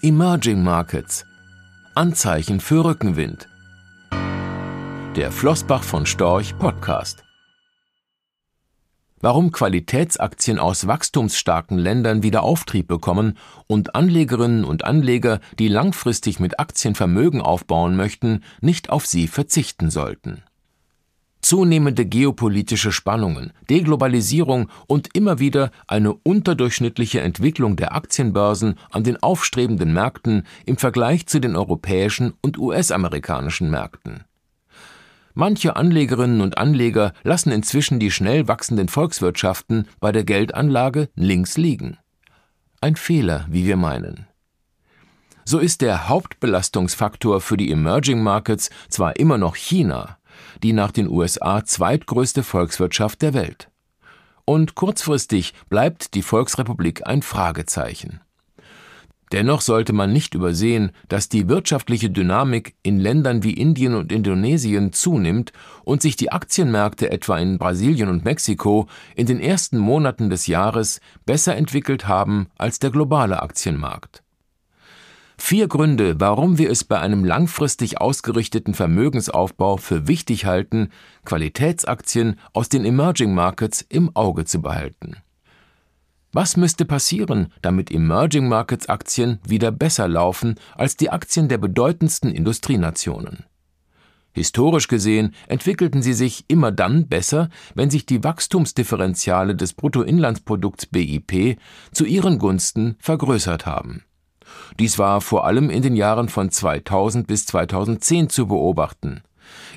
[0.00, 1.26] Emerging Markets.
[1.96, 3.48] Anzeichen für Rückenwind.
[5.16, 7.24] Der Flossbach von Storch Podcast.
[9.20, 13.36] Warum Qualitätsaktien aus wachstumsstarken Ländern wieder Auftrieb bekommen
[13.66, 19.90] und Anlegerinnen und Anleger, die langfristig mit Aktien Vermögen aufbauen möchten, nicht auf sie verzichten
[19.90, 20.44] sollten.
[21.48, 29.94] Zunehmende geopolitische Spannungen, Deglobalisierung und immer wieder eine unterdurchschnittliche Entwicklung der Aktienbörsen an den aufstrebenden
[29.94, 34.24] Märkten im Vergleich zu den europäischen und US-amerikanischen Märkten.
[35.32, 41.96] Manche Anlegerinnen und Anleger lassen inzwischen die schnell wachsenden Volkswirtschaften bei der Geldanlage links liegen.
[42.82, 44.26] Ein Fehler, wie wir meinen.
[45.46, 50.17] So ist der Hauptbelastungsfaktor für die Emerging Markets zwar immer noch China,
[50.62, 53.70] die nach den USA zweitgrößte Volkswirtschaft der Welt.
[54.44, 58.20] Und kurzfristig bleibt die Volksrepublik ein Fragezeichen.
[59.32, 64.92] Dennoch sollte man nicht übersehen, dass die wirtschaftliche Dynamik in Ländern wie Indien und Indonesien
[64.92, 65.52] zunimmt
[65.84, 71.00] und sich die Aktienmärkte etwa in Brasilien und Mexiko in den ersten Monaten des Jahres
[71.26, 74.22] besser entwickelt haben als der globale Aktienmarkt.
[75.40, 80.90] Vier Gründe, warum wir es bei einem langfristig ausgerichteten Vermögensaufbau für wichtig halten,
[81.24, 85.16] Qualitätsaktien aus den Emerging Markets im Auge zu behalten.
[86.32, 92.30] Was müsste passieren, damit Emerging Markets Aktien wieder besser laufen als die Aktien der bedeutendsten
[92.30, 93.44] Industrienationen?
[94.32, 101.58] Historisch gesehen entwickelten sie sich immer dann besser, wenn sich die Wachstumsdifferenziale des Bruttoinlandsprodukts BIP
[101.92, 104.04] zu ihren Gunsten vergrößert haben.
[104.78, 109.22] Dies war vor allem in den Jahren von 2000 bis 2010 zu beobachten.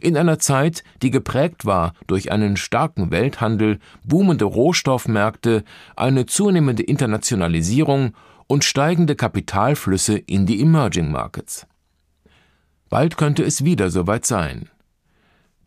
[0.02, 5.64] In einer Zeit, die geprägt war durch einen starken Welthandel, boomende Rohstoffmärkte,
[5.96, 8.14] eine zunehmende Internationalisierung
[8.48, 11.68] und steigende Kapitalflüsse in die Emerging Markets.
[12.90, 14.70] Bald könnte es wieder soweit sein.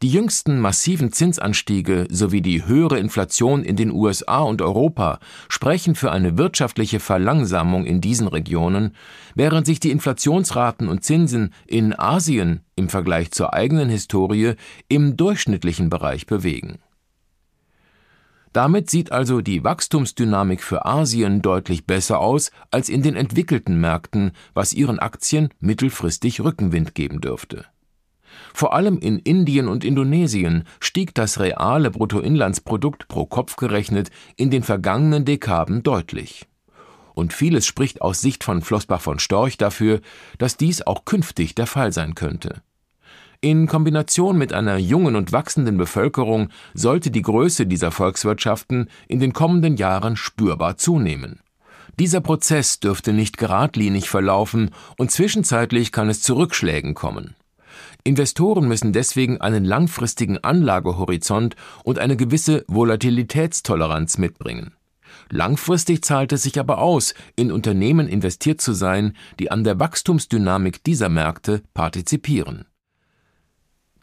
[0.05, 6.13] Die jüngsten massiven Zinsanstiege sowie die höhere Inflation in den USA und Europa sprechen für
[6.13, 8.95] eine wirtschaftliche Verlangsamung in diesen Regionen,
[9.35, 14.57] während sich die Inflationsraten und Zinsen in Asien im Vergleich zur eigenen Historie
[14.89, 16.81] im durchschnittlichen Bereich bewegen.
[18.53, 24.33] Damit sieht also die Wachstumsdynamik für Asien deutlich besser aus als in den entwickelten Märkten,
[24.53, 27.65] was ihren Aktien mittelfristig Rückenwind geben dürfte.
[28.53, 34.63] Vor allem in Indien und Indonesien stieg das reale Bruttoinlandsprodukt pro Kopf gerechnet in den
[34.63, 36.47] vergangenen Dekaden deutlich.
[37.15, 40.01] Und vieles spricht aus Sicht von Flossbach von Storch dafür,
[40.39, 42.63] dass dies auch künftig der Fall sein könnte.
[43.41, 49.35] In Kombination mit einer jungen und wachsenden Bevölkerung sollte die Größe dieser Volkswirtschaften in den
[49.35, 51.41] kommenden Jahren spürbar zunehmen.
[51.99, 57.37] Dieser Prozess dürfte nicht geradlinig verlaufen und zwischenzeitlich kann es zu Rückschlägen kommen.
[58.05, 64.75] Investoren müssen deswegen einen langfristigen Anlagehorizont und eine gewisse Volatilitätstoleranz mitbringen.
[65.31, 70.85] Langfristig zahlt es sich aber aus, in Unternehmen investiert zu sein, die an der Wachstumsdynamik
[70.85, 72.67] dieser Märkte partizipieren.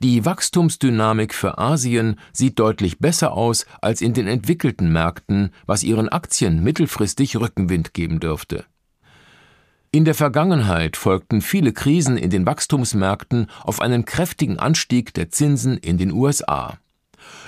[0.01, 6.09] Die Wachstumsdynamik für Asien sieht deutlich besser aus als in den entwickelten Märkten, was ihren
[6.09, 8.65] Aktien mittelfristig Rückenwind geben dürfte.
[9.94, 15.75] In der Vergangenheit folgten viele Krisen in den Wachstumsmärkten auf einen kräftigen Anstieg der Zinsen
[15.78, 16.78] in den USA.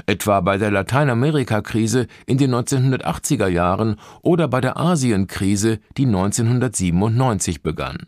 [0.07, 8.07] Etwa bei der Lateinamerika-Krise in den 1980er Jahren oder bei der Asienkrise, die 1997 begann.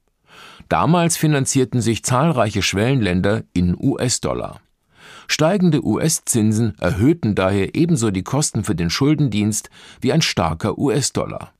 [0.67, 4.59] Damals finanzierten sich zahlreiche Schwellenländer in US-Dollar.
[5.29, 9.69] Steigende US-Zinsen erhöhten daher ebenso die Kosten für den Schuldendienst
[10.01, 11.53] wie ein starker US-Dollar.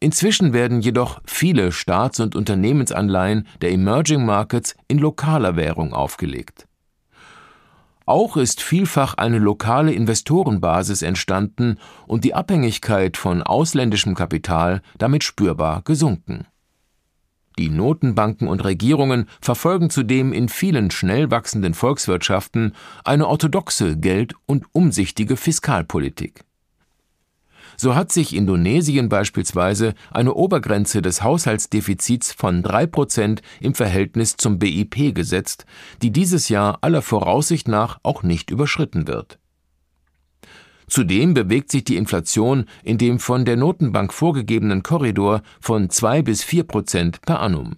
[0.00, 6.66] Inzwischen werden jedoch viele Staats- und Unternehmensanleihen der Emerging Markets in lokaler Währung aufgelegt.
[8.04, 15.82] Auch ist vielfach eine lokale Investorenbasis entstanden und die Abhängigkeit von ausländischem Kapital damit spürbar
[15.82, 16.46] gesunken.
[17.58, 24.66] Die Notenbanken und Regierungen verfolgen zudem in vielen schnell wachsenden Volkswirtschaften eine orthodoxe Geld- und
[24.72, 26.45] umsichtige Fiskalpolitik.
[27.76, 34.58] So hat sich Indonesien beispielsweise eine Obergrenze des Haushaltsdefizits von drei Prozent im Verhältnis zum
[34.58, 35.66] BIP gesetzt,
[36.02, 39.38] die dieses Jahr aller Voraussicht nach auch nicht überschritten wird.
[40.88, 46.44] Zudem bewegt sich die Inflation in dem von der Notenbank vorgegebenen Korridor von zwei bis
[46.44, 47.76] vier Prozent per annum.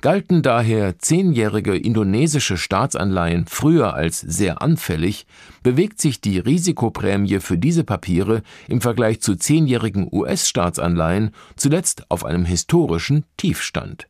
[0.00, 5.26] Galten daher zehnjährige indonesische Staatsanleihen früher als sehr anfällig,
[5.64, 12.44] bewegt sich die Risikoprämie für diese Papiere im Vergleich zu zehnjährigen US-Staatsanleihen zuletzt auf einem
[12.44, 14.06] historischen Tiefstand.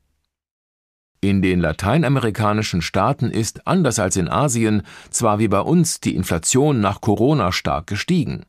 [1.23, 6.81] In den lateinamerikanischen Staaten ist, anders als in Asien, zwar wie bei uns die Inflation
[6.81, 8.44] nach Corona stark gestiegen.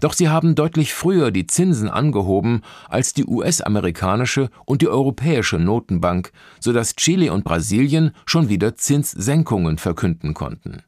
[0.00, 6.32] Doch sie haben deutlich früher die Zinsen angehoben als die US-amerikanische und die europäische Notenbank,
[6.58, 10.82] sodass Chile und Brasilien schon wieder Zinssenkungen verkünden konnten.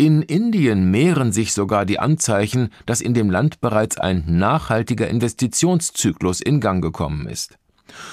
[0.00, 6.40] In Indien mehren sich sogar die Anzeichen, dass in dem Land bereits ein nachhaltiger Investitionszyklus
[6.40, 7.58] in Gang gekommen ist.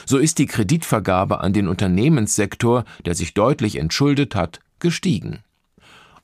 [0.08, 5.45] So ist die Kreditvergabe an den Unternehmenssektor, der sich deutlich entschuldet hat, gestiegen.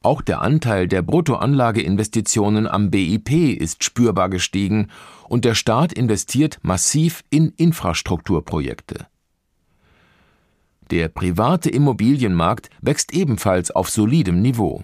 [0.04, 4.88] Auch der Anteil der Bruttoanlageinvestitionen am BIP ist spürbar gestiegen
[5.30, 9.06] und der Staat investiert massiv in Infrastrukturprojekte.
[10.90, 14.84] Der private Immobilienmarkt wächst ebenfalls auf solidem Niveau.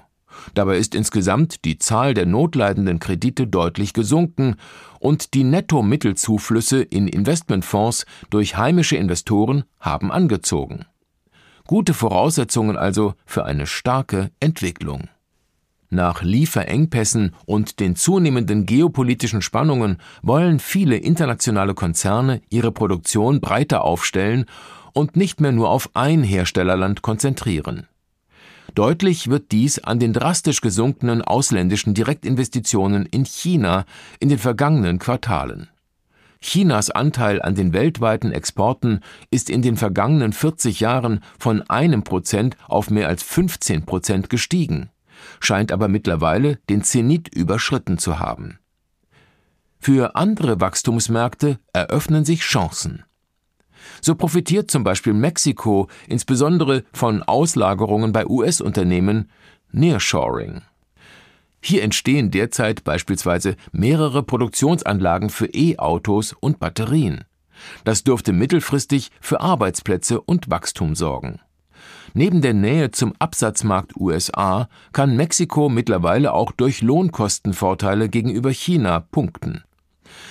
[0.53, 4.55] Dabei ist insgesamt die Zahl der notleidenden Kredite deutlich gesunken
[4.99, 10.85] und die Nettomittelzuflüsse in Investmentfonds durch heimische Investoren haben angezogen.
[11.67, 15.09] Gute Voraussetzungen also für eine starke Entwicklung.
[15.89, 24.45] Nach Lieferengpässen und den zunehmenden geopolitischen Spannungen wollen viele internationale Konzerne ihre Produktion breiter aufstellen
[24.93, 27.87] und nicht mehr nur auf ein Herstellerland konzentrieren.
[28.73, 33.85] Deutlich wird dies an den drastisch gesunkenen ausländischen Direktinvestitionen in China
[34.21, 35.67] in den vergangenen Quartalen.
[36.41, 39.01] Chinas Anteil an den weltweiten Exporten
[39.31, 44.89] ist in den vergangenen 40 Jahren von einem Prozent auf mehr als 15 Prozent gestiegen,
[45.39, 48.59] scheint aber mittlerweile den Zenit überschritten zu haben.
[49.79, 53.03] Für andere Wachstumsmärkte eröffnen sich Chancen.
[54.01, 59.29] So profitiert zum Beispiel Mexiko insbesondere von Auslagerungen bei US-Unternehmen
[59.71, 60.61] Nearshoring.
[61.67, 67.25] Hier entstehen derzeit beispielsweise mehrere Produktionsanlagen für E-Autos und Batterien.
[67.83, 71.41] Das dürfte mittelfristig für Arbeitsplätze und Wachstum sorgen.
[72.13, 79.65] Neben der Nähe zum Absatzmarkt USA kann Mexiko mittlerweile auch durch Lohnkostenvorteile gegenüber China punkten.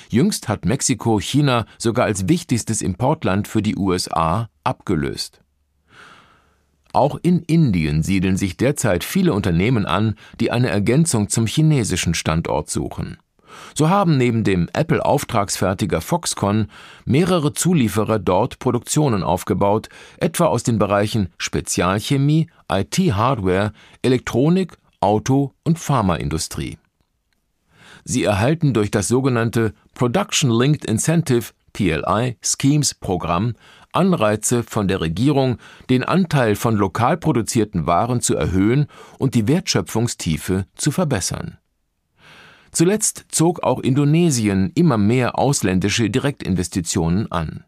[0.08, 5.42] Jüngst hat Mexiko China sogar als wichtigstes Importland für die USA abgelöst.
[6.96, 12.70] Auch in Indien siedeln sich derzeit viele Unternehmen an, die eine Ergänzung zum chinesischen Standort
[12.70, 13.18] suchen.
[13.74, 16.68] So haben neben dem Apple-Auftragsfertiger Foxconn
[17.04, 26.78] mehrere Zulieferer dort Produktionen aufgebaut, etwa aus den Bereichen Spezialchemie, IT-Hardware, Elektronik, Auto- und Pharmaindustrie.
[28.04, 33.52] Sie erhalten durch das sogenannte Production Linked Incentive PLI Schemes Programm
[33.96, 35.58] Anreize von der Regierung,
[35.90, 38.86] den Anteil von lokal produzierten Waren zu erhöhen
[39.18, 41.58] und die Wertschöpfungstiefe zu verbessern.
[42.70, 47.64] Zuletzt zog auch Indonesien immer mehr ausländische Direktinvestitionen an.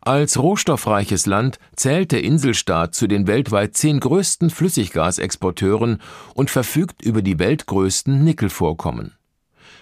[0.00, 6.00] Als rohstoffreiches Land zählt der Inselstaat zu den weltweit zehn größten Flüssiggasexporteuren
[6.34, 9.14] und verfügt über die weltgrößten Nickelvorkommen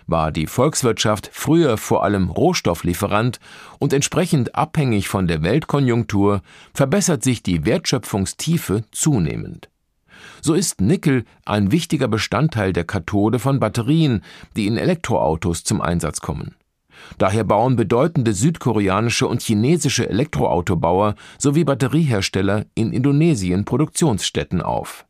[0.08, 3.38] war die Volkswirtschaft früher vor allem Rohstofflieferant
[3.78, 6.42] und entsprechend abhängig von der Weltkonjunktur,
[6.74, 9.68] verbessert sich die Wertschöpfungstiefe zunehmend.
[10.40, 14.22] So ist Nickel ein wichtiger Bestandteil der Kathode von Batterien,
[14.56, 16.54] die in Elektroautos zum Einsatz kommen.
[17.18, 25.04] Daher bauen bedeutende südkoreanische und chinesische Elektroautobauer sowie Batteriehersteller in Indonesien Produktionsstätten auf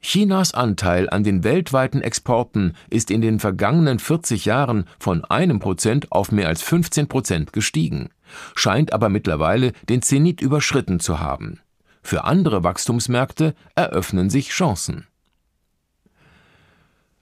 [0.00, 6.12] Chinas Anteil an den weltweiten Exporten ist in den vergangenen 40 Jahren von einem Prozent
[6.12, 8.10] auf mehr als 15 Prozent gestiegen,
[8.54, 11.60] scheint aber mittlerweile den Zenit überschritten zu haben.
[12.02, 15.06] Für andere Wachstumsmärkte eröffnen sich Chancen.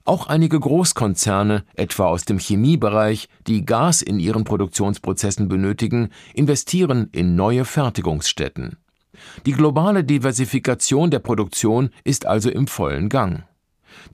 [0.05, 7.35] Auch einige Großkonzerne, etwa aus dem Chemiebereich, die Gas in ihren Produktionsprozessen benötigen, investieren in
[7.35, 8.77] neue Fertigungsstätten.
[9.45, 13.43] Die globale Diversifikation der Produktion ist also im vollen Gang.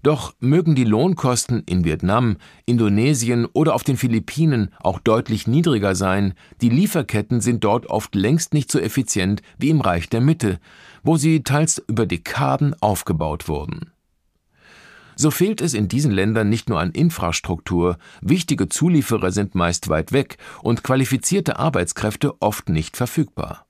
[0.01, 6.33] Doch mögen die Lohnkosten in Vietnam, Indonesien oder auf den Philippinen auch deutlich niedriger sein,
[6.61, 10.59] die Lieferketten sind dort oft längst nicht so effizient wie im Reich der Mitte,
[11.03, 13.91] wo sie teils über Dekaden aufgebaut wurden.
[15.15, 20.11] So fehlt es in diesen Ländern nicht nur an Infrastruktur, wichtige Zulieferer sind meist weit
[20.11, 23.67] weg und qualifizierte Arbeitskräfte oft nicht verfügbar.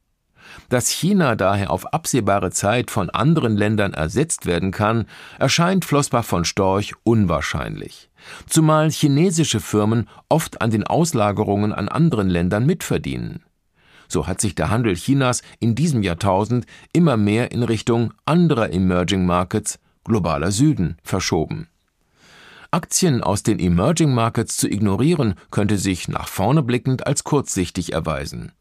[0.69, 5.05] Dass China daher auf absehbare Zeit von anderen Ländern ersetzt werden kann,
[5.39, 8.09] erscheint Flossbach von Storch unwahrscheinlich.
[8.47, 13.43] Zumal chinesische Firmen oft an den Auslagerungen an anderen Ländern mitverdienen.
[14.07, 19.25] so hat sich der Handel Chinas in diesem Jahrtausend immer mehr in Richtung anderer Emerging
[19.25, 21.67] Markets, globaler Süden, verschoben.
[22.73, 28.51] Aktien aus den Emerging Markets zu ignorieren, könnte sich nach vorne blickend als kurzsichtig erweisen.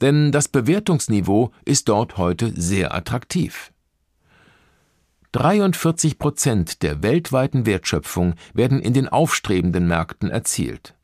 [0.00, 3.70] Denn das Bewertungsniveau ist dort heute sehr attraktiv.
[5.32, 10.94] 43 Prozent der weltweiten Wertschöpfung werden in den aufstrebenden Märkten erzielt.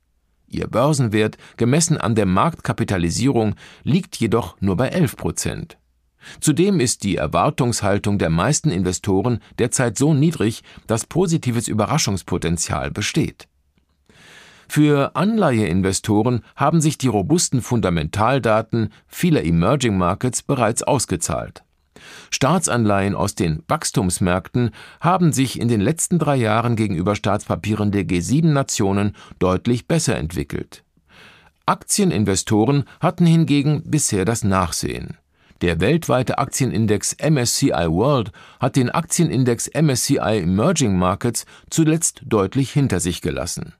[0.46, 5.78] Ihr Börsenwert, gemessen an der Marktkapitalisierung, liegt jedoch nur bei 11 Prozent.
[6.40, 13.48] Zudem ist die Erwartungshaltung der meisten Investoren derzeit so niedrig, dass positives Überraschungspotenzial besteht.
[14.68, 21.62] Für Anleiheinvestoren haben sich die robusten Fundamentaldaten vieler Emerging Markets bereits ausgezahlt.
[22.30, 29.14] Staatsanleihen aus den Wachstumsmärkten haben sich in den letzten drei Jahren gegenüber Staatspapieren der G7-Nationen
[29.38, 30.84] deutlich besser entwickelt.
[31.66, 35.16] Aktieninvestoren hatten hingegen bisher das Nachsehen.
[35.60, 43.22] Der weltweite Aktienindex MSCI World hat den Aktienindex MSCI Emerging Markets zuletzt deutlich hinter sich
[43.22, 43.74] gelassen.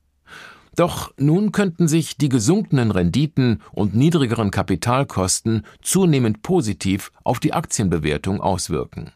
[0.76, 8.40] Doch nun könnten sich die gesunkenen Renditen und niedrigeren Kapitalkosten zunehmend positiv auf die Aktienbewertung
[8.40, 9.12] auswirken.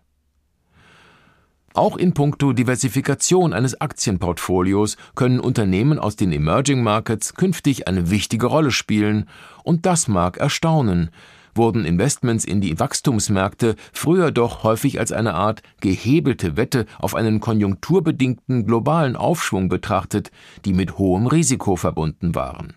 [1.74, 8.46] Auch in puncto Diversifikation eines Aktienportfolios können Unternehmen aus den Emerging Markets künftig eine wichtige
[8.46, 9.28] Rolle spielen,
[9.62, 11.10] und das mag erstaunen,
[11.58, 17.40] wurden Investments in die Wachstumsmärkte früher doch häufig als eine Art gehebelte Wette auf einen
[17.40, 20.30] konjunkturbedingten globalen Aufschwung betrachtet,
[20.64, 22.72] die mit hohem Risiko verbunden waren.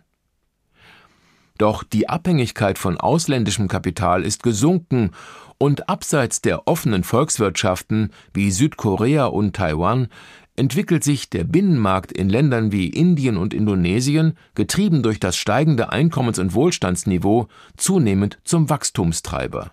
[1.57, 5.11] Doch die Abhängigkeit von ausländischem Kapital ist gesunken
[5.59, 10.07] und abseits der offenen Volkswirtschaften wie Südkorea und Taiwan
[10.55, 16.39] entwickelt sich der Binnenmarkt in Ländern wie Indien und Indonesien, getrieben durch das steigende Einkommens-
[16.39, 19.71] und Wohlstandsniveau, zunehmend zum Wachstumstreiber.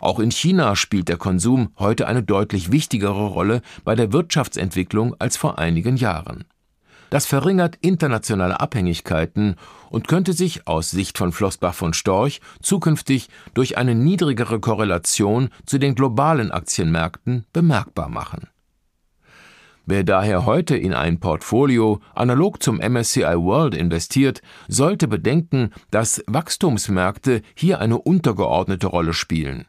[0.00, 5.36] Auch in China spielt der Konsum heute eine deutlich wichtigere Rolle bei der Wirtschaftsentwicklung als
[5.36, 6.44] vor einigen Jahren.
[7.10, 9.56] Das verringert internationale Abhängigkeiten
[9.90, 15.76] und könnte sich aus Sicht von Flossbach von Storch zukünftig durch eine niedrigere Korrelation zu
[15.76, 18.48] den globalen Aktienmärkten bemerkbar machen.
[19.84, 27.42] Wer daher heute in ein Portfolio analog zum MSCI World investiert, sollte bedenken, dass Wachstumsmärkte
[27.54, 29.66] hier eine untergeordnete Rolle spielen.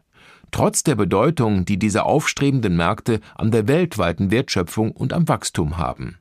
[0.51, 6.19] Trotz der Bedeutung, die diese aufstrebenden Märkte an der weltweiten Wertschöpfung und am Wachstum haben.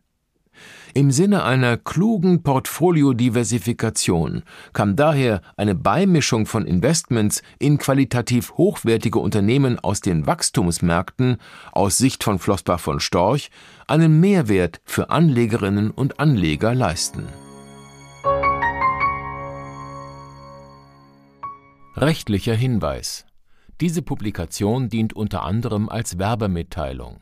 [0.95, 4.42] Im Sinne einer klugen Portfoliodiversifikation
[4.73, 11.38] kann daher eine Beimischung von Investments in qualitativ hochwertige Unternehmen aus den Wachstumsmärkten
[11.73, 13.50] aus Sicht von Flossbach von Storch
[13.87, 17.26] einen Mehrwert für Anlegerinnen und Anleger leisten.
[21.97, 23.26] Rechtlicher Hinweis
[23.83, 27.22] diese Publikation dient unter anderem als Werbemitteilung.